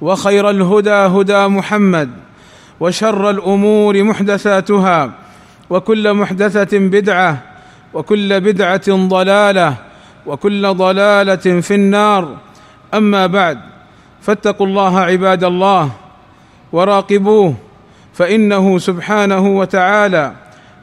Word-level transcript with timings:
وخير 0.00 0.50
الهدى 0.50 0.90
هدى 0.90 1.46
محمد 1.46 2.10
وشر 2.80 3.30
الأمور 3.30 4.02
محدثاتها 4.02 5.10
وكل 5.70 6.14
محدثة 6.14 6.78
بدعة 6.78 7.42
وكل 7.94 8.40
بدعة 8.40 8.88
ضلالة 8.88 9.74
وكل 10.26 10.74
ضلالة 10.74 11.60
في 11.60 11.74
النار. 11.74 12.36
أما 12.94 13.26
بعد 13.26 13.58
فاتقوا 14.20 14.66
الله 14.66 15.00
عباد 15.00 15.44
الله 15.44 15.90
وراقبوه 16.72 17.54
فإنه 18.14 18.78
سبحانه 18.78 19.46
وتعالى 19.46 20.32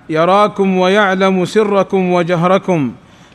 يراكم 0.10 0.78
ويعلم 0.78 1.46
سركم 1.46 2.12
وجهركم 2.12 2.92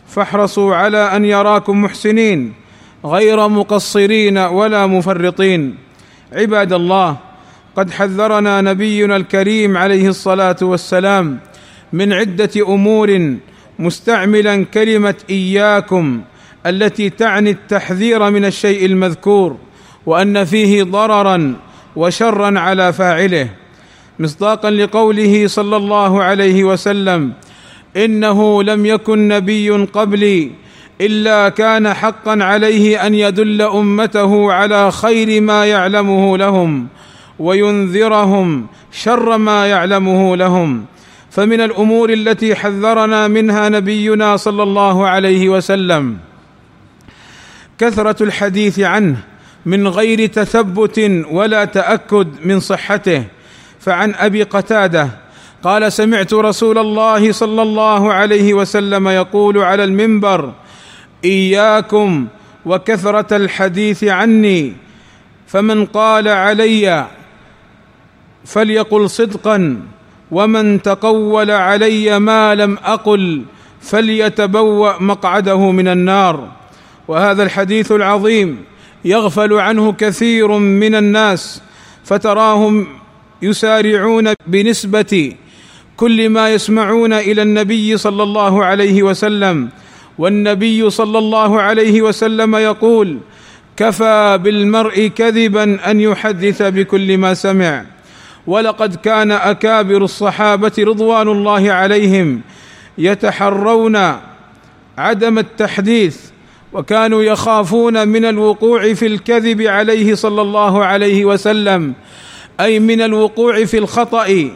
فاحرصوا 0.09 0.75
على 0.75 1.17
أن 1.17 1.25
يراكم 1.25 1.83
محسنين. 1.83 2.62
غير 3.05 3.49
مقصرين 3.49 4.39
ولا 4.39 4.87
مفرطين. 4.87 5.75
عباد 6.33 6.73
الله 6.73 7.17
قد 7.77 7.91
حذرنا 7.91 8.61
نبينا 8.61 9.17
الكريم 9.17 9.77
عليه 9.77 10.09
الصلاة 10.09 10.57
والسلام 10.63 11.39
من 11.93 12.13
عدة 12.13 12.51
أمور 12.57 13.37
مستعملا 13.79 14.65
كلمة 14.65 15.15
إياكم 15.31 16.21
التي 16.67 17.11
تعني 17.11 17.51
التحذير 17.51 18.31
من 18.31 18.45
الشيء 18.45 18.87
المذكور 18.87 19.57
وأن 20.07 20.45
فيه 20.45 20.83
ضررا 20.83 21.55
وشرا 21.97 22.61
على 22.61 22.93
فاعله. 22.93 23.49
مصداقا 24.19 24.71
لقوله 24.71 25.47
صلى 25.47 25.77
الله 25.77 26.23
عليه 26.23 26.65
وسلم 26.65 27.33
إنه 27.97 28.63
لم 28.63 28.87
يكن 28.87 29.29
نبي 29.29 29.71
قبلي 29.71 30.51
إلا 31.03 31.49
كان 31.49 31.95
حقا 31.95 32.39
عليه 32.45 33.07
أن 33.07 33.15
يدل 33.15 33.63
أمته 33.63 34.53
على 34.53 34.93
خير 34.93 35.41
ما 35.41 35.67
يعلمه 35.67 36.39
لهم 36.39 36.87
وينذرهم 37.39 38.67
شر 38.93 39.39
ما 39.39 39.67
يعلمه 39.67 40.37
لهم. 40.37 40.85
فمن 41.31 41.61
الأمور 41.61 42.13
التي 42.13 42.55
حذرنا 42.55 43.29
منها 43.29 43.69
نبينا 43.69 44.37
صلى 44.37 44.63
الله 44.63 45.07
عليه 45.07 45.49
وسلم 45.49 46.17
كثرة 47.79 48.23
الحديث 48.23 48.81
عنه 48.81 49.17
من 49.67 49.89
غير 49.89 50.27
تثبت 50.27 51.25
ولا 51.31 51.65
تأكد 51.65 52.29
من 52.45 52.61
صحته. 52.61 53.25
فعن 53.81 54.15
أبي 54.15 54.43
قتادة 54.43 55.09
قال 55.63 55.93
سمعت 55.93 56.35
رسول 56.35 56.79
الله 56.79 57.33
صلى 57.33 57.63
الله 57.63 58.13
عليه 58.13 58.55
وسلم 58.55 59.09
يقول 59.09 59.59
على 59.59 59.85
المنبر 59.85 60.53
إياكم 61.25 62.27
وكثرة 62.67 63.37
الحديث 63.37 64.05
عني 64.05 64.73
فمن 65.47 65.87
قال 65.87 66.29
علي 66.29 67.07
فليقل 68.45 69.11
صدقا 69.11 69.81
ومن 70.31 70.83
تقول 70.83 71.51
علي 71.51 72.19
ما 72.19 72.55
لم 72.55 72.79
أقل 72.85 73.43
فليتبوأ 73.81 75.03
مقعده 75.03 75.71
من 75.71 75.89
النار. 75.89 76.49
وهذا 77.09 77.43
الحديث 77.43 77.93
العظيم 77.93 78.65
يغفل 79.05 79.53
عنه 79.53 79.93
كثير 79.93 80.59
من 80.59 80.95
الناس 80.95 81.63
فتراهم 82.05 82.87
يسارعون 83.43 84.35
بنسبة 84.47 85.33
كل 85.97 86.29
ما 86.29 86.51
يسمعون 86.51 87.13
إلى 87.13 87.43
النبي 87.43 87.97
صلى 87.97 88.23
الله 88.23 88.65
عليه 88.65 89.03
وسلم. 89.03 89.69
والنبي 90.19 90.91
صلى 90.91 91.19
الله 91.19 91.61
عليه 91.61 92.03
وسلم 92.03 92.57
يقول 92.57 93.19
كفى 93.77 94.39
بالمرء 94.43 95.07
كذبا 95.07 95.91
أن 95.91 96.01
يحدث 96.01 96.63
بكل 96.63 97.19
ما 97.19 97.35
سمع. 97.35 97.85
ولقد 98.47 98.95
كان 98.95 99.31
أكابر 99.31 100.05
الصحابة 100.05 100.73
رضوان 100.79 101.29
الله 101.29 101.73
عليهم 101.73 102.41
يتحرون 102.99 104.17
عدم 104.99 105.39
التحديث 105.39 106.17
وكانوا 106.73 107.23
يخافون 107.23 108.09
من 108.09 108.25
الوقوع 108.25 108.95
في 108.95 109.07
الكذب 109.07 109.63
عليه 109.63 110.15
صلى 110.15 110.43
الله 110.43 110.85
عليه 110.85 111.25
وسلم 111.25 111.93
أي 112.61 112.81
من 112.81 113.01
الوقوع 113.01 113.65
في 113.65 113.79
الخطأ 113.79 114.51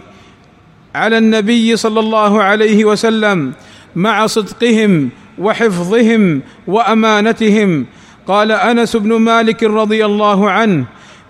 على 0.95 1.19
النبي 1.19 1.77
صلى 1.77 2.01
الله 2.01 2.43
عليه 2.43 2.85
وسلم 2.85 3.53
مع 3.97 4.27
صدقهم 4.27 5.11
وحفظهم 5.39 6.43
وأمانتهم. 6.67 7.87
قال 8.27 8.53
أنس 8.53 8.97
بن 8.97 9.13
مالك 9.13 9.63
رضي 9.63 10.05
الله 10.05 10.51
عنه 10.51 10.85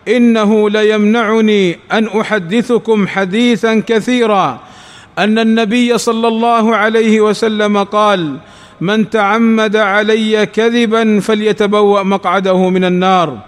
إنه 0.09 0.71
ليمنعني 0.71 1.78
أن 1.93 2.06
أحدثكم 2.21 3.09
حديثا 3.09 3.83
كثيرا. 3.87 4.61
أن 5.19 5.39
النبي 5.39 5.99
صلى 5.99 6.28
الله 6.28 6.77
عليه 6.77 7.21
وسلم 7.21 7.83
قال 7.83 8.37
من 8.81 9.11
تعمد 9.11 9.77
علي 9.77 10.47
كذبا 10.47 11.21
فليتبوأ 11.21 12.03
مقعده 12.03 12.69
من 12.71 12.84
النار. 12.84 13.39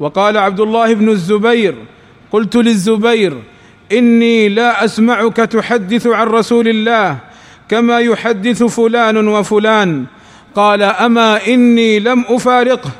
وقال 0.00 0.38
عبد 0.38 0.60
الله 0.60 0.94
بن 0.94 1.08
الزبير 1.08 1.74
قلت 2.32 2.56
للزبير 2.56 3.34
إني 3.92 4.48
لا 4.48 4.84
أسمعك 4.84 5.36
تحدث 5.36 6.06
عن 6.06 6.26
رسول 6.26 6.68
الله 6.68 7.18
كما 7.72 7.98
يحدث 7.98 8.62
فلان 8.62 9.28
وفلان. 9.28 10.04
قال 10.54 10.82
أما 10.82 11.46
إني 11.46 11.98
لم 11.98 12.24
أفارقه. 12.28 12.90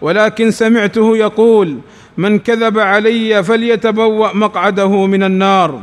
ولكن 0.00 0.50
سمعته 0.50 1.16
يقول 1.16 1.78
من 2.16 2.38
كذب 2.38 2.78
علي 2.78 3.44
فليتبوأ 3.44 4.34
مقعده 4.34 5.06
من 5.06 5.22
النار. 5.22 5.82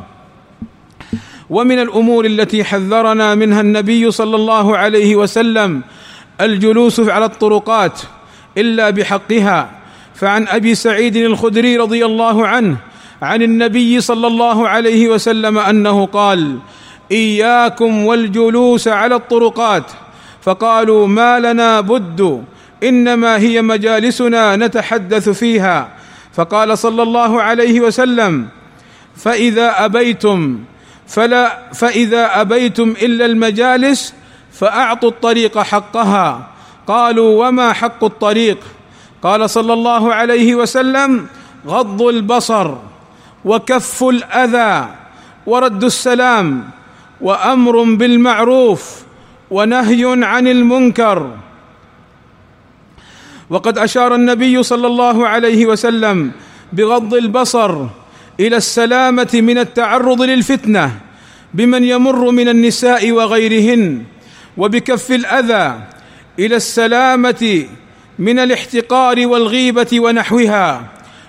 ومن 1.49 1.79
الأمور 1.79 2.25
التي 2.25 2.63
حذرنا 2.63 3.35
منها 3.35 3.61
النبي 3.61 4.11
صلى 4.11 4.35
الله 4.35 4.77
عليه 4.77 5.15
وسلم 5.15 5.81
الجلوس 6.41 6.99
على 6.99 7.25
الطرقات 7.25 8.01
إلا 8.57 8.89
بحقها. 8.89 9.69
فعن 10.15 10.47
أبي 10.47 10.75
سعيد 10.75 11.15
الخدري 11.15 11.77
رضي 11.77 12.05
الله 12.05 12.47
عنه 12.47 12.77
عن 13.21 13.41
النبي 13.41 14.01
صلى 14.01 14.27
الله 14.27 14.67
عليه 14.67 15.07
وسلم 15.07 15.57
أنه 15.57 16.05
قال 16.05 16.57
إياكم 17.11 18.05
والجلوس 18.05 18.87
على 18.87 19.15
الطرقات. 19.15 19.83
فقالوا 20.41 21.07
ما 21.07 21.39
لنا 21.39 21.81
بد 21.81 22.43
إنما 22.83 23.37
هي 23.37 23.61
مجالسنا 23.61 24.55
نتحدث 24.55 25.29
فيها. 25.29 25.89
فقال 26.33 26.77
صلى 26.77 27.03
الله 27.03 27.41
عليه 27.41 27.81
وسلم 27.81 28.47
فإذا 29.15 29.85
أبيتم 29.85 30.59
فلا 31.07 31.71
فإذا 31.73 32.41
أبيتم 32.41 32.89
إلا 33.01 33.25
المجالس 33.25 34.13
فأعطوا 34.51 35.09
الطريق 35.09 35.57
حقها. 35.57 36.47
قالوا 36.87 37.47
وما 37.47 37.73
حق 37.73 38.03
الطريق؟ 38.03 38.57
قال 39.23 39.49
صلى 39.49 39.73
الله 39.73 40.13
عليه 40.13 40.55
وسلم 40.55 41.27
غض 41.67 42.01
البصر 42.01 42.75
وكف 43.45 44.03
الأذى 44.03 44.89
ورد 45.45 45.83
السلام. 45.83 46.69
وأمر 47.21 47.83
بالمعروف 47.83 49.03
ونهي 49.51 50.25
عن 50.25 50.47
المنكر. 50.47 51.37
وقد 53.49 53.77
أشار 53.77 54.15
النبي 54.15 54.63
صلى 54.63 54.87
الله 54.87 55.27
عليه 55.27 55.65
وسلم 55.65 56.31
بغض 56.73 57.13
البصر 57.13 57.85
إلى 58.39 58.57
السلامة 58.57 59.29
من 59.33 59.57
التعرض 59.57 60.21
للفتنة 60.21 60.99
بمن 61.53 61.83
يمر 61.83 62.31
من 62.31 62.49
النساء 62.49 63.11
وغيرهن 63.11 64.03
وبكف 64.57 65.11
الأذى 65.11 65.79
إلى 66.39 66.55
السلامة 66.55 67.65
من 68.19 68.39
الاحتقار 68.39 69.27
والغيبة 69.27 69.87
ونحوها 69.93 70.83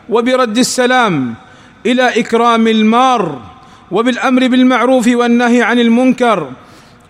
وبرد 0.08 0.58
السلام 0.58 1.34
إلى 1.86 2.20
إكرام 2.20 2.66
المار. 2.66 3.56
وبالأمر 3.90 4.46
بالمعروف 4.46 5.08
والنهي 5.08 5.62
عن 5.62 5.78
المنكر 5.78 6.50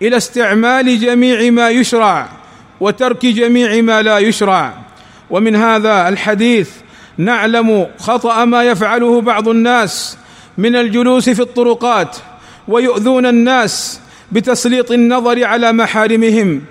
إلى 0.01 0.17
استعمال 0.17 0.99
جميع 0.99 1.51
ما 1.51 1.69
يشرع 1.69 2.29
وترك 2.79 3.25
جميع 3.25 3.81
ما 3.81 4.01
لا 4.01 4.17
يشرع. 4.17 4.73
ومن 5.29 5.55
هذا 5.55 6.09
الحديث 6.09 6.69
نعلم 7.17 7.87
خطأ 7.99 8.45
ما 8.45 8.63
يفعله 8.63 9.21
بعض 9.21 9.47
الناس 9.47 10.17
من 10.57 10.75
الجلوس 10.75 11.29
في 11.29 11.39
الطرقات 11.39 12.17
ويؤذون 12.67 13.25
الناس 13.25 13.99
بتسليط 14.31 14.91
النظر 14.91 15.43
على 15.43 15.71
محارمهم 15.71 16.61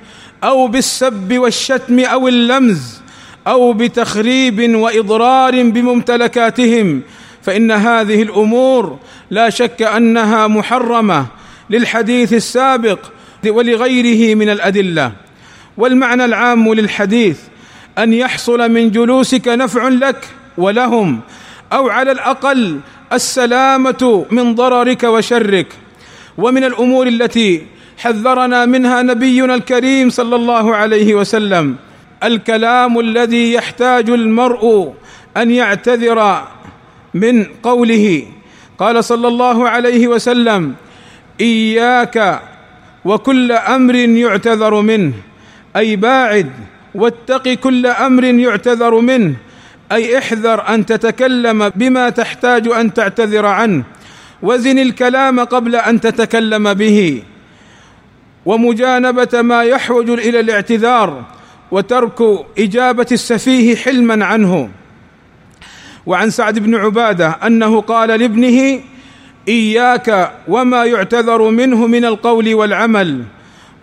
أو 0.44 0.66
بالسب 0.66 1.38
والشتم 1.38 2.00
أو 2.00 2.28
اللمز 2.28 3.00
أو 3.46 3.72
بتخريب 3.72 4.74
وإضرار 4.74 5.62
بممتلكاتهم 5.62 7.02
فإن 7.46 7.70
هذه 7.70 8.22
الأمور 8.22 8.98
لا 9.31 9.50
شك 9.50 9.82
أنها 9.82 10.46
محرمة 10.46 11.26
للحديث 11.70 12.32
السابق 12.32 12.98
ولغيره 13.48 14.34
من 14.34 14.48
الأدلة. 14.48 15.12
والمعنى 15.76 16.25
العام 16.25 16.75
للحديث 16.75 17.38
أن 17.98 18.12
يحصل 18.12 18.70
من 18.70 18.90
جلوسك 18.90 19.48
نفع 19.48 19.88
لك 19.88 20.28
ولهم 20.58 21.20
أو 21.72 21.88
على 21.88 22.12
الأقل 22.12 22.81
السلامة 23.12 24.26
من 24.31 24.54
ضررك 24.54 25.02
وشرك. 25.02 25.66
ومن 26.38 26.64
الأمور 26.64 27.06
التي 27.06 27.66
حذرنا 27.99 28.64
منها 28.64 29.02
نبينا 29.02 29.54
الكريم 29.54 30.10
صلى 30.10 30.37
الله 30.37 30.76
عليه 30.76 31.14
وسلم 31.14 31.76
الكلام 32.22 33.00
الذي 33.00 33.52
يحتاج 33.52 34.10
المرء 34.10 34.94
أن 35.37 35.50
يعتذر 35.50 36.49
من 37.16 37.44
قوله 37.62 38.22
قال 38.78 39.04
صلى 39.04 39.28
الله 39.28 39.68
عليه 39.68 40.08
وسلم 40.08 40.74
إياك 41.40 42.40
وكل 43.04 43.52
أمر 43.52 43.94
يعتذر 43.94 44.80
منه 44.80 45.12
أي 45.76 45.96
باعد 45.96 46.50
واتق 46.94 47.48
كل 47.48 47.86
أمر 47.86 48.24
يعتذر 48.24 49.00
منه 49.00 49.34
أي 49.92 50.18
احذر 50.18 50.68
أن 50.68 50.86
تتكلم 50.86 51.68
بما 51.68 52.10
تحتاج 52.10 52.68
أن 52.68 52.94
تعتذر 52.94 53.46
عنه 53.46 53.84
وزن 54.42 54.78
الكلام 54.78 55.40
قبل 55.40 55.76
أن 55.76 56.00
تتكلم 56.00 56.74
به 56.74 57.22
ومجانبة 58.46 59.42
ما 59.42 59.62
يحوج 59.62 60.10
إلى 60.10 60.40
الاعتذار 60.40 61.24
وترك 61.70 62.46
إجابة 62.58 63.06
السفيه 63.12 63.76
حلما 63.76 64.24
عنه. 64.24 64.70
وعن 66.06 66.30
سعد 66.30 66.58
بن 66.58 66.74
عبادة 66.74 67.28
أنه 67.28 67.80
قال 67.80 68.08
لابنه 68.08 68.80
إياك 69.48 70.32
وما 70.48 70.84
يعتذر 70.84 71.50
منه 71.50 71.86
من 71.86 72.04
القول 72.04 72.54
والعمل 72.54 73.22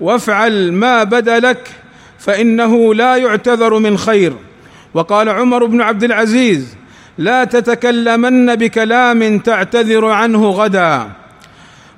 وافعل 0.01 0.71
ما 0.71 1.03
بدا 1.03 1.39
لك 1.39 1.67
فإنه 2.19 2.93
لا 2.93 3.15
يعتذر 3.15 3.79
من 3.79 3.97
خير. 3.97 4.33
وقال 4.93 5.29
عمر 5.29 5.65
بن 5.65 5.81
عبد 5.81 6.03
العزيز 6.03 6.75
لا 7.17 7.43
تتكلمن 7.43 8.55
بكلام 8.55 9.39
تعتذر 9.39 10.05
عنه 10.05 10.49
غدا. 10.49 11.09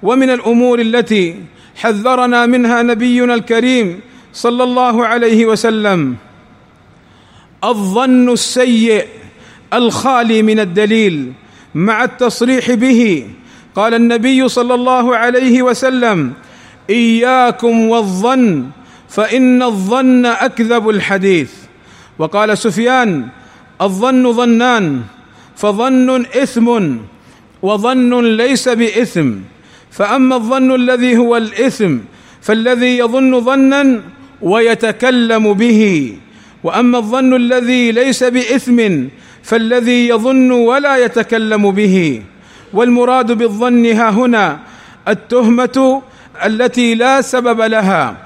ومن 0.04 0.30
الأمور 0.30 0.80
التي 0.80 1.36
حذرنا 1.76 2.46
منها 2.46 2.82
نبينا 2.82 3.34
الكريم 3.34 4.00
صلى 4.34 4.64
الله 4.64 5.06
عليه 5.06 5.46
وسلم 5.46 6.16
الظن 7.64 8.30
السيء 8.30 9.06
الخالي 9.74 10.42
من 10.42 10.60
الدليل 10.60 11.34
مع 11.76 12.04
التصريح 12.04 12.72
به. 12.72 13.28
قال 13.76 13.94
النبي 13.94 14.48
صلى 14.48 14.74
الله 14.74 15.16
عليه 15.16 15.62
وسلم 15.62 16.34
إياكم 16.90 17.76
والظن 17.90 18.66
فإن 19.10 19.64
الظن 19.64 20.26
أكذب 20.26 20.90
الحديث. 20.90 21.52
وقال 22.20 22.58
سفيان 22.58 23.28
الظن 23.82 24.34
ظنان 24.34 25.02
فظن 25.56 26.26
إثم 26.26 26.98
وظن 27.62 28.36
ليس 28.38 28.70
بإثم. 28.70 29.32
فأما 29.92 30.36
الظن 30.36 30.76
الذي 30.76 31.18
هو 31.18 31.38
الإثم 31.38 31.98
فالذي 32.42 32.98
يظن 32.98 33.42
ظنا 33.42 34.02
ويتكلم 34.42 35.54
به. 35.54 35.82
وأما 36.64 36.98
الظن 36.98 37.36
الذي 37.36 37.92
ليس 37.92 38.24
بإثم 38.24 38.80
فالذي 39.46 40.08
يظن 40.08 40.52
ولا 40.52 40.98
يتكلم 40.98 41.72
به 41.72 42.22
والمراد 42.74 43.32
بالظن 43.32 43.86
ها 43.86 44.10
هنا 44.10 44.60
التهمة 45.08 46.02
التي 46.46 46.96
لا 46.96 47.22
سبب 47.22 47.62
لها. 47.62 48.18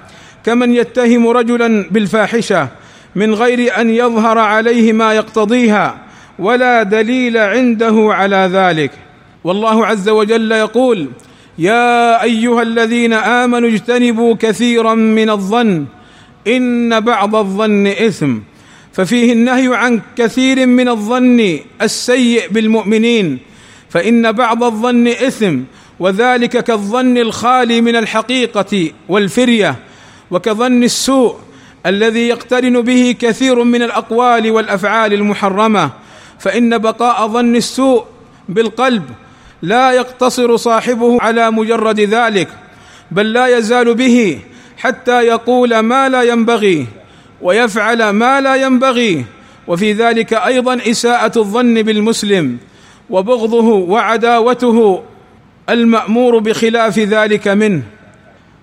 كمن 0.45 0.75
يتهم 0.75 1.27
رجلا 1.27 1.85
بالفاحشة 1.91 2.67
من 3.15 3.33
غير 3.33 3.81
أن 3.81 3.89
يظهر 3.89 4.37
عليه 4.37 4.93
ما 4.93 5.13
يقتضيها 5.13 5.97
ولا 6.39 6.83
دليل 6.83 7.37
عنده 7.37 7.95
على 8.11 8.49
ذلك. 8.53 8.91
والله 9.43 9.85
عز 9.85 10.09
وجل 10.09 10.51
يقول 10.51 11.07
يا 11.57 12.23
أيها 12.23 12.61
الذين 12.61 13.13
آمنوا 13.13 13.69
اجتنبوا 13.69 14.35
كثيرا 14.39 14.93
من 14.95 15.29
الظن 15.29 15.85
إن 16.47 16.99
بعض 16.99 17.35
الظن 17.35 17.87
إثم. 17.87 18.37
ففيه 18.93 19.33
النهي 19.33 19.75
عن 19.75 20.01
كثير 20.17 20.65
من 20.65 20.89
الظن 20.89 21.59
السيء 21.81 22.49
بالمؤمنين 22.49 23.39
فإن 23.89 24.31
بعض 24.31 24.63
الظن 24.63 25.07
إثم 25.07 25.59
وذلك 25.99 26.63
كالظن 26.63 27.17
الخالي 27.17 27.81
من 27.81 27.95
الحقيقة 27.95 28.91
والفرية 29.09 29.75
وكظن 30.31 30.83
السوء 30.83 31.35
الذي 31.85 32.27
يقترن 32.27 32.81
به 32.81 33.15
كثير 33.19 33.63
من 33.63 33.81
الأقوال 33.81 34.51
والأفعال 34.51 35.13
المحرمة 35.13 35.91
فإن 36.39 36.77
بقاء 36.77 37.27
ظن 37.27 37.55
السوء 37.55 38.05
بالقلب 38.49 39.03
لا 39.61 39.91
يقتصر 39.91 40.57
صاحبه 40.57 41.21
على 41.21 41.51
مجرد 41.51 41.99
ذلك 41.99 42.47
بل 43.11 43.33
لا 43.33 43.57
يزال 43.57 43.93
به 43.93 44.39
حتى 44.77 45.21
يقول 45.21 45.79
ما 45.79 46.09
لا 46.09 46.23
ينبغي 46.23 46.87
ويفعل 47.41 48.09
ما 48.09 48.41
لا 48.41 48.55
ينبغي. 48.55 49.25
وفي 49.67 49.93
ذلك 49.93 50.33
أيضا 50.33 50.79
إساءة 50.89 51.39
الظن 51.39 51.81
بالمسلم 51.81 52.57
وبغضه 53.09 53.67
وعداوته 53.67 55.03
المأمور 55.69 56.39
بخلاف 56.39 56.99
ذلك 56.99 57.47
منه. 57.47 57.81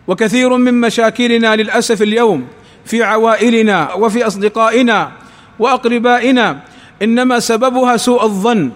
وكثير 0.08 0.56
من 0.56 0.80
مشاكلنا 0.80 1.56
للأسف 1.56 2.02
اليوم 2.02 2.46
في 2.84 3.02
عوائلنا 3.02 3.94
وفي 3.94 4.26
أصدقائنا 4.26 5.12
وأقربائنا 5.58 6.58
إنما 7.02 7.40
سببها 7.40 7.96
سوء 7.96 8.24
الظن 8.24 8.70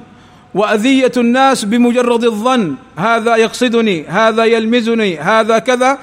وأذية 0.55 1.13
الناس 1.17 1.65
بمجرد 1.65 2.25
الظن. 2.25 2.75
هذا 2.97 3.37
يقصدني 3.37 4.07
هذا 4.07 4.45
يلمزني 4.45 5.19
هذا 5.19 5.59
كذا 5.59 5.99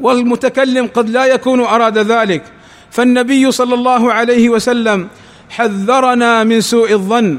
والمتكلم 0.00 0.86
قد 0.86 1.10
لا 1.10 1.24
يكون 1.24 1.60
أراد 1.60 1.98
ذلك. 1.98 2.42
فالنبي 2.90 3.50
صلى 3.52 3.74
الله 3.74 4.12
عليه 4.12 4.48
وسلم 4.48 5.08
حذرنا 5.50 6.44
من 6.44 6.60
سوء 6.60 6.92
الظن 6.92 7.38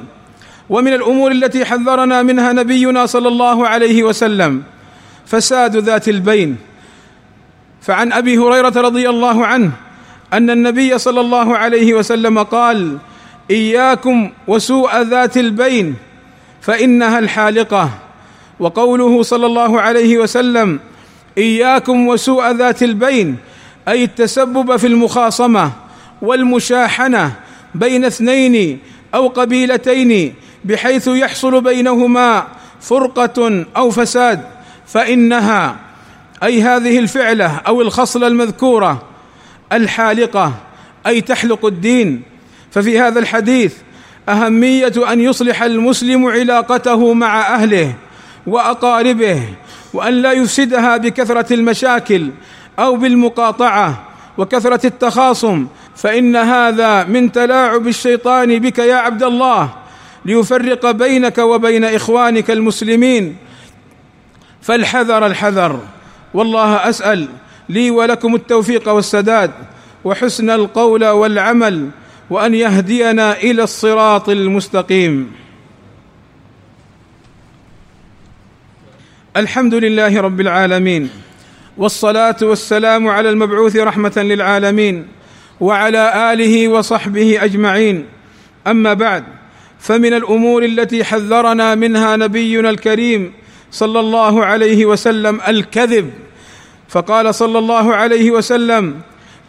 ومن 0.70 0.94
الأمور 0.94 1.32
التي 1.32 1.65
حذرنا 1.65 2.24
منها 2.24 2.53
نبينا 2.53 3.06
صلى 3.06 3.27
الله 3.27 3.68
عليه 3.68 4.03
وسلم 4.03 4.63
فساد 5.25 5.77
ذات 5.77 6.10
البين. 6.10 6.58
فعن 7.82 8.13
أبي 8.13 8.38
هريرة 8.38 8.74
رضي 8.82 9.10
الله 9.10 9.46
عنه 9.46 9.72
أن 10.34 10.50
النبي 10.50 10.98
صلى 10.98 11.22
الله 11.22 11.58
عليه 11.58 11.94
وسلم 11.94 12.39
قال 12.39 12.98
إياكم 13.51 14.32
وسوء 14.48 15.01
ذات 15.01 15.38
البين 15.38 15.96
فإنها 16.62 17.20
الحالقة. 17.20 17.89
وقوله 18.60 19.22
صلى 19.22 19.46
الله 19.46 19.82
عليه 19.82 20.18
وسلم 20.18 20.79
إياكم 21.38 22.08
وسوء 22.08 22.51
ذات 22.51 22.84
البين 22.84 23.38
أي 23.88 24.03
التسبب 24.03 24.77
في 24.77 24.88
المخاصمة 24.88 25.71
والمشاحنة 26.21 27.33
بين 27.75 28.05
اثنين 28.05 28.79
أو 29.15 29.27
قبيلتين 29.27 30.33
بحيث 30.65 31.07
يحصل 31.07 31.62
بينهما 31.62 32.48
فرقة 32.81 33.65
أو 33.77 33.91
فساد 33.91 34.41
فإنها 34.88 35.75
أي 36.43 36.62
هذه 36.62 37.00
الفعلة 37.00 37.62
أو 37.67 37.81
الخصلة 37.81 38.27
المذكورة 38.27 39.03
الحالقة 39.74 40.53
أي 41.07 41.21
تحلق 41.21 41.65
الدين. 41.65 42.21
ففي 42.71 43.00
هذا 43.00 43.19
الحديث 43.19 43.74
أهمية 44.29 44.93
أن 45.12 45.21
يصلح 45.21 45.63
المسلم 45.63 46.25
علاقته 46.25 47.13
مع 47.13 47.55
أهله 47.55 47.93
وأقاربه 48.48 49.41
وأن 49.93 50.13
لا 50.13 50.31
يفسدها 50.31 50.98
بكثرة 50.98 51.53
المشاكل 51.53 52.29
أو 52.79 52.95
بالمقاطعة 52.95 54.03
وكثرة 54.38 54.86
التخاصم 54.86 55.67
فإن 55.95 56.36
هذا 56.36 57.03
من 57.03 57.31
تلاعب 57.31 57.88
الشيطان 57.88 58.59
بك 58.59 58.79
يا 58.79 58.95
عبد 58.95 59.24
الله 59.24 59.74
ليفرق 60.25 60.91
بينك 60.91 61.38
وبين 61.38 61.86
إخوانك 61.86 62.51
المسلمين. 62.51 63.38
فالحذر 64.62 65.25
الحذر 65.25 65.79
والله 66.33 66.89
أسأل 66.89 67.27
لي 67.69 67.91
ولكم 67.91 68.36
التوفيق 68.36 68.89
والسداد 68.89 69.51
وحسن 70.03 70.50
القول 70.50 71.05
والعمل 71.05 71.89
وأن 72.29 72.53
يهدينا 72.53 73.38
إلى 73.38 73.63
الصراط 73.63 74.29
المستقيم. 74.29 75.31
الحمد 79.38 79.74
لله 79.74 80.21
رب 80.21 80.41
العالمين. 80.41 81.09
والصلاة 81.79 82.36
والسلام 82.41 83.07
على 83.07 83.29
المبعوث 83.29 83.75
رحمة 83.75 84.13
للعالمين 84.17 85.07
وعلى 85.59 86.33
آله 86.33 86.67
وصحبه 86.67 87.43
أجمعين. 87.43 88.05
أما 88.67 88.93
بعد 88.93 89.24
فمن 89.79 90.13
الأمور 90.13 90.65
التي 90.65 91.03
حذرنا 91.03 91.75
منها 91.75 92.15
نبينا 92.15 92.69
الكريم 92.69 93.33
صلى 93.71 94.00
الله 94.00 94.45
عليه 94.45 94.86
وسلم 94.86 95.41
الكذب. 95.48 96.09
فقال 96.89 97.36
صلى 97.36 97.59
الله 97.59 97.95
عليه 97.95 98.31
وسلم 98.31 99.01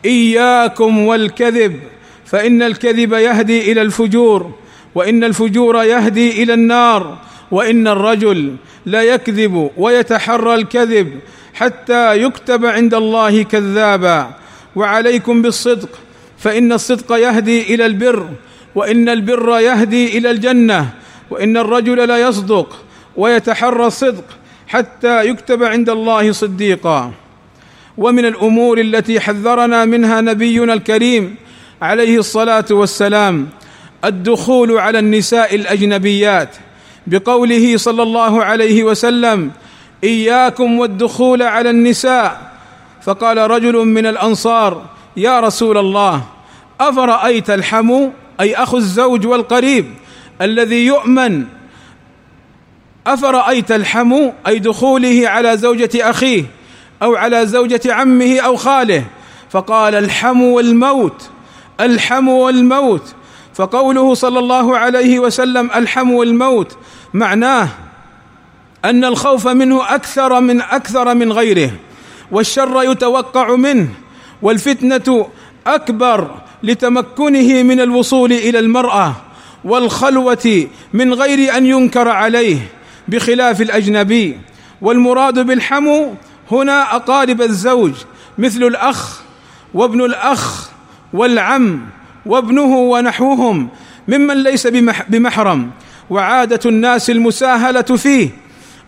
إياكم 0.04 0.98
والكذب 0.98 1.80
فإن 2.26 2.62
الكذب 2.62 3.12
يهدي 3.12 3.72
إلى 3.72 3.82
الفجور 3.82 4.54
وإن 4.94 5.24
الفجور 5.24 5.84
يهدي 5.84 6.42
إلى 6.42 6.54
النار 6.54 7.18
وإن 7.50 7.88
الرجل 7.88 8.56
لا 8.86 9.02
يكذب 9.02 9.70
ويتحرى 9.76 10.54
الكذب 10.54 11.20
حتى 11.54 12.22
يكتب 12.22 12.66
عند 12.66 12.94
الله 12.94 13.42
كذابا. 13.42 14.30
وعليكم 14.76 15.42
بالصدق 15.42 15.88
فإن 16.38 16.72
الصدق 16.72 17.12
يهدي 17.12 17.74
إلى 17.74 17.86
البر 17.86 18.28
وإن 18.74 19.08
البر 19.08 19.58
يهدي 19.58 20.18
إلى 20.18 20.30
الجنة 20.30 20.88
وإن 21.30 21.56
الرجل 21.56 22.08
لا 22.08 22.28
يصدق 22.28 22.84
ويتحرى 23.16 23.86
الصدق 23.86 24.24
حتى 24.68 25.24
يكتب 25.28 25.62
عند 25.62 25.90
الله 25.90 26.32
صديقا. 26.32 27.12
ومن 27.98 28.24
الأمور 28.24 28.80
التي 28.80 29.20
حذرنا 29.20 29.84
منها 29.84 30.20
نبينا 30.20 30.72
الكريم 30.72 31.34
عليه 31.82 32.18
الصلاة 32.18 32.64
والسلام 32.70 33.48
الدخول 34.04 34.78
على 34.78 34.98
النساء 34.98 35.54
الأجنبيات. 35.54 36.56
بقوله 37.10 37.76
صلى 37.76 38.02
الله 38.02 38.44
عليه 38.44 38.84
وسلم 38.84 39.50
إياكم 40.04 40.78
والدخول 40.78 41.42
على 41.42 41.70
النساء. 41.70 42.50
فقال 43.02 43.38
رجل 43.38 43.76
من 43.76 44.06
الأنصار 44.06 44.84
يا 45.16 45.40
رسول 45.40 45.78
الله 45.78 46.24
أفرأيت 46.80 47.50
الحمو 47.50 48.12
أي 48.40 48.54
أخو 48.54 48.76
الزوج 48.76 49.26
والقريب 49.26 49.86
الذي 50.42 50.86
يؤمن 50.86 51.44
أفرأيت 53.06 53.72
الحمو 53.72 54.32
أي 54.46 54.58
دخوله 54.58 55.28
على 55.28 55.56
زوجة 55.56 55.90
أخيه 56.10 56.44
أو 57.02 57.16
على 57.16 57.46
زوجة 57.46 57.80
عمه 57.86 58.40
أو 58.40 58.56
خاله؟ 58.56 59.04
فقال 59.50 59.94
الحمو 59.94 60.60
الموت 60.60 61.30
الحمو 61.80 62.48
الموت 62.48 63.14
فقوله 63.54 64.14
صلى 64.14 64.38
الله 64.38 64.78
عليه 64.78 65.18
وسلم 65.18 65.70
الحمو 65.74 66.22
الموت 66.22 66.76
معناه 67.14 67.68
أن 68.84 69.04
الخوف 69.04 69.48
منه 69.48 69.94
أكثر 69.94 70.40
من 70.40 70.60
أكثر 70.60 71.14
من 71.14 71.32
غيره 71.32 71.70
والشر 72.30 72.82
يتوقع 72.82 73.56
منه 73.56 73.88
والفتنة 74.42 75.26
أكبر 75.66 76.34
لتمكنه 76.62 77.62
من 77.62 77.80
الوصول 77.80 78.32
إلى 78.32 78.58
المرأة 78.58 79.16
والخلوة 79.64 80.66
من 80.92 81.14
غير 81.14 81.56
أن 81.56 81.66
ينكر 81.66 82.08
عليه 82.08 82.58
بخلاف 83.08 83.62
الأجنبي 83.62 84.38
والمراد 84.82 85.38
بالحمو 85.38 86.14
هنا 86.50 86.96
أقارب 86.96 87.42
الزوج 87.42 87.92
مثل 88.38 88.62
الأخ 88.62 89.20
وابن 89.74 90.04
الأخ 90.04 90.70
والعم. 91.12 91.80
وابنه 92.26 92.76
ونحوهم 92.76 93.68
ممن 94.08 94.42
ليس 94.42 94.66
بمحرم. 95.08 95.70
وعادة 96.10 96.60
الناس 96.66 97.10
المساهلة 97.10 97.82
فيه 97.82 98.28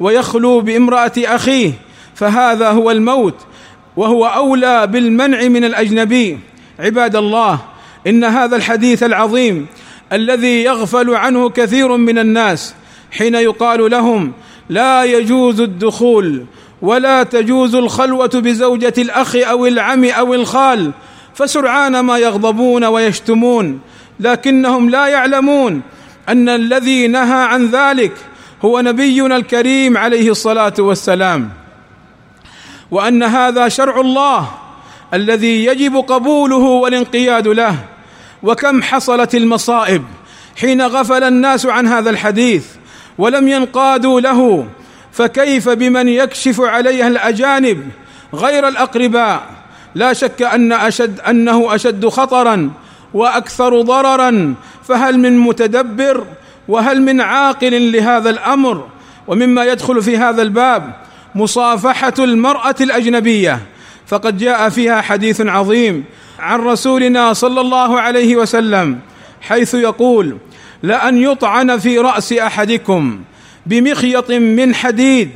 ويخلو 0.01 0.61
بامرأة 0.61 1.13
أخيه 1.19 1.73
فهذا 2.15 2.71
هو 2.71 2.91
الموت 2.91 3.37
وهو 3.97 4.27
أولى 4.27 4.87
بالمنع 4.87 5.43
من 5.43 5.65
الأجنبي. 5.65 6.39
عباد 6.79 7.17
الله 7.17 7.59
إن 8.07 8.25
هذا 8.25 8.57
الحديث 8.57 9.03
العظيم 9.03 9.67
الذي 10.13 10.63
يغفل 10.63 11.15
عنه 11.15 11.49
كثير 11.49 11.97
من 11.97 12.19
الناس 12.19 12.75
حين 13.11 13.35
يقال 13.35 13.91
لهم 13.91 14.33
لا 14.69 15.05
يجوز 15.05 15.61
الدخول 15.61 16.45
ولا 16.83 17.23
تجوز 17.23 17.75
الخلوة 17.75 18.31
بزوجة 18.35 18.95
الأخ 18.99 19.37
أو 19.37 19.67
العم 19.67 20.05
أو 20.05 20.35
الخال 20.35 20.93
فسرعان 21.35 22.01
ما 22.01 22.19
يغضبون 22.19 22.85
ويشتمون 22.85 23.81
لكنهم 24.21 24.91
لا 24.91 25.07
يعلمون 25.07 25.83
أن 26.29 26.49
الذي 26.49 27.07
نهى 27.07 27.43
عن 27.45 27.67
ذلك 27.67 28.13
هو 28.65 28.81
نبينا 28.81 29.37
الكريم 29.37 29.97
عليه 29.97 30.31
الصلاة 30.31 30.75
والسلام 30.79 31.51
وأن 32.91 33.23
هذا 33.23 33.69
شرع 33.69 34.01
الله 34.01 34.49
الذي 35.15 35.65
يجب 35.65 35.97
قبوله 35.97 36.57
والانقياد 36.57 37.49
له. 37.49 37.77
وكم 38.43 38.83
حصلت 38.83 39.35
المصائب 39.35 40.05
حين 40.57 40.83
غفل 40.83 41.25
الناس 41.25 41.67
عن 41.67 41.89
هذا 41.89 42.11
الحديث 42.11 42.67
ولم 43.19 43.49
ينقادوا 43.49 44.21
له 44.21 44.67
فكيف 45.13 45.69
بمن 45.69 46.09
يكشف 46.09 46.61
عليها 46.61 47.09
الأجانب 47.09 47.89
غير 48.35 48.69
الأقرباء؟ 48.69 49.62
لا 49.95 50.13
شك 50.13 50.43
أن 50.43 50.73
أشد 50.73 51.21
أنه 51.21 51.75
أشد 51.75 52.07
خطرا 52.07 52.71
وأكثر 53.15 53.83
ضررا. 53.83 54.55
فهل 54.89 55.19
من 55.19 55.39
متدبر 55.39 56.27
وهل 56.69 57.03
من 57.03 57.21
عاقل 57.21 57.93
لهذا 57.93 58.31
الأمر؟ 58.31 58.89
ومما 59.27 59.65
يدخل 59.65 60.03
في 60.03 60.17
هذا 60.17 60.43
الباب 60.43 60.93
مصافحة 61.35 62.15
المرأة 62.19 62.75
الأجنبية. 62.81 63.61
فقد 64.07 64.39
جاء 64.39 64.69
فيها 64.69 65.01
حديث 65.01 65.41
عظيم 65.41 66.05
عن 66.39 66.61
رسولنا 66.61 67.33
صلى 67.33 67.61
الله 67.61 68.01
عليه 68.01 68.37
وسلم 68.37 68.99
حيث 69.41 69.75
يقول 69.75 70.37
لأن 70.83 71.23
يطعن 71.23 71.79
في 71.79 71.99
رأس 71.99 72.33
أحدكم 72.33 73.21
بمخيط 73.67 74.31
من 74.31 74.75
حديد 74.75 75.31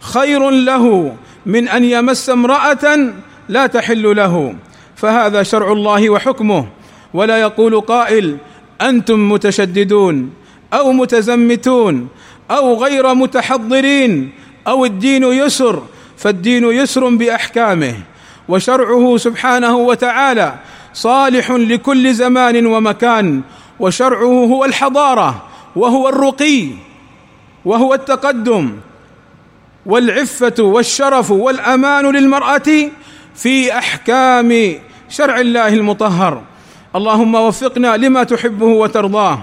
خير 0.00 0.50
له 0.50 1.16
من 1.46 1.68
أن 1.68 1.84
يمس 1.84 2.30
امرأة 2.30 3.12
لا 3.48 3.66
تحل 3.66 4.16
له 4.16 4.54
فهذا 4.96 5.42
شرع 5.42 5.72
الله 5.72 6.10
وحكمه. 6.10 6.66
ولا 7.14 7.40
يقول 7.40 7.80
قائل 7.80 8.36
أنتم 8.80 9.32
متشددون 9.32 10.30
أو 10.72 10.92
متزمتون 10.92 12.08
أو 12.50 12.84
غير 12.84 13.14
متحضرين 13.14 14.32
أو 14.66 14.84
الدين 14.84 15.24
يسر 15.24 15.82
فالدين 16.16 16.64
يسر 16.64 17.08
بأحكامه. 17.08 17.94
وشرعه 18.48 19.16
سبحانه 19.16 19.76
وتعالى 19.76 20.54
صالح 20.94 21.50
لكل 21.50 22.14
زمان 22.14 22.66
ومكان 22.66 23.42
وشرعه 23.80 24.44
هو 24.44 24.64
الحضارة 24.64 25.42
وهو 25.76 26.08
الرقي 26.08 26.68
وهو 27.64 27.94
التقدم 27.94 28.72
والعفة 29.86 30.54
والشرف 30.58 31.30
والأمان 31.30 32.06
للمرأة 32.06 32.90
في 33.34 33.78
أحكام 33.78 34.74
شرع 35.08 35.40
الله 35.40 35.68
المطهر. 35.68 36.42
اللهم 36.96 37.34
وفقنا 37.34 37.96
لما 37.96 38.24
تحبه 38.24 38.66
وترضاه 38.66 39.38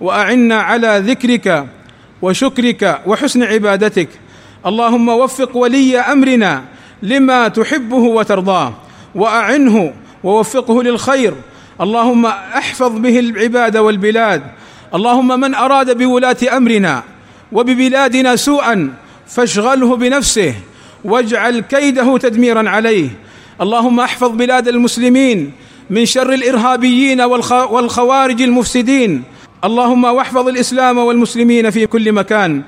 وأعنا 0.00 0.60
على 0.60 1.02
ذكرك 1.06 1.66
وشكرك 2.22 3.00
وحسن 3.06 3.42
عبادتك. 3.42 4.08
اللهم 4.66 5.08
وفق 5.08 5.56
ولي 5.56 5.98
أمرنا 5.98 6.64
لما 7.02 7.48
تحبه 7.48 7.96
وترضاه 7.96 8.74
وأعنه 9.14 9.92
ووفقه 10.24 10.82
للخير. 10.82 11.34
اللهم 11.80 12.26
أحفظ 12.26 12.92
به 12.98 13.18
العباد 13.18 13.76
والبلاد. 13.76 14.42
اللهم 14.94 15.40
من 15.40 15.54
أراد 15.54 15.98
بولاة 15.98 16.36
أمرنا 16.56 17.02
وببلادنا 17.52 18.36
سوءا 18.36 18.94
فاشغله 19.26 19.96
بنفسه 19.96 20.54
واجعل 21.04 21.60
كيده 21.60 22.18
تدميرا 22.18 22.70
عليه. 22.70 23.08
اللهم 23.60 24.00
احفظ 24.00 24.30
بلاد 24.30 24.68
المسلمين 24.68 25.52
من 25.90 26.06
شر 26.06 26.32
الإرهابيين 26.32 27.20
والخوارج 27.20 28.42
المفسدين. 28.42 29.22
اللهم 29.64 30.04
واحفظ 30.04 30.48
الإسلام 30.48 30.98
والمسلمين 30.98 31.70
في 31.70 31.86
كل 31.86 32.12
مكان. 32.12 32.62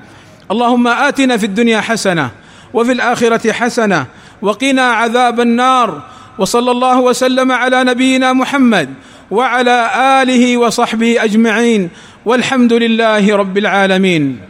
اللهم 0.51 0.87
آتنا 0.87 1.37
في 1.37 1.45
الدنيا 1.45 1.81
حسنة 1.81 2.29
وفي 2.73 2.91
الآخرة 2.91 3.51
حسنة 3.51 4.05
وقنا 4.41 4.81
عذاب 4.81 5.39
النار. 5.39 6.01
وصلى 6.39 6.71
الله 6.71 6.99
وسلم 6.99 7.51
على 7.51 7.83
نبينا 7.83 8.33
محمد 8.33 8.89
وعلى 9.31 9.91
آله 10.21 10.57
وصحبه 10.57 11.23
أجمعين. 11.23 11.89
والحمد 12.25 12.73
لله 12.73 13.35
رب 13.35 13.57
العالمين. 13.57 14.48